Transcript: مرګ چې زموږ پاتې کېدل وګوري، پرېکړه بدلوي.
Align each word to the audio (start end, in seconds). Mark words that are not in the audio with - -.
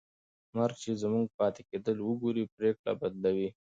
مرګ 0.57 0.75
چې 0.83 0.91
زموږ 1.03 1.25
پاتې 1.39 1.61
کېدل 1.69 1.97
وګوري، 2.01 2.43
پرېکړه 2.55 2.91
بدلوي. 3.01 3.49